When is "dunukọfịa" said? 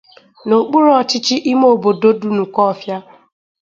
2.19-2.97